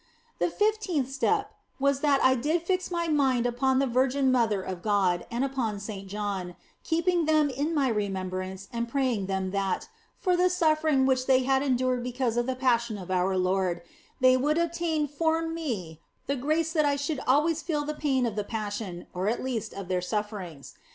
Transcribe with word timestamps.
The 0.39 0.49
fifteenth 0.49 1.11
step 1.11 1.53
was 1.79 1.99
that 1.99 2.23
I 2.23 2.33
did 2.33 2.63
fix 2.63 2.89
my 2.89 3.07
mind 3.07 3.45
upon 3.45 3.77
the 3.77 3.85
Virgin 3.85 4.31
Mother 4.31 4.63
of 4.63 4.81
God 4.81 5.27
and 5.29 5.43
upon 5.45 5.79
Saint 5.79 6.07
John, 6.07 6.55
keeping 6.83 7.25
them 7.25 7.51
in 7.51 7.75
my 7.75 7.87
remembrance 7.87 8.67
and 8.73 8.89
praying 8.89 9.27
them 9.27 9.51
that 9.51 9.89
(for 10.17 10.35
the 10.35 10.49
suffer 10.49 10.87
ing 10.87 11.05
which 11.05 11.27
they 11.27 11.43
had 11.43 11.61
endured 11.61 12.01
because 12.03 12.35
of 12.35 12.47
the 12.47 12.55
Passion 12.55 12.97
of 12.97 13.11
our 13.11 13.37
Lord) 13.37 13.83
they 14.19 14.35
would 14.35 14.57
obtain 14.57 15.07
for 15.07 15.43
me 15.47 16.01
the 16.25 16.35
grace 16.35 16.73
that 16.73 16.83
I 16.83 16.95
should 16.95 17.19
always 17.27 17.61
feel 17.61 17.85
the 17.85 17.93
pain 17.93 18.25
of 18.25 18.35
the 18.35 18.43
Passion 18.43 19.05
or 19.13 19.27
at 19.27 19.43
least 19.43 19.71
of 19.71 19.87
their 19.87 20.01
sufferings. 20.01 20.73